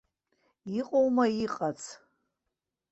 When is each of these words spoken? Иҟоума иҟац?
Иҟоума 0.79 1.25
иҟац? 1.43 1.81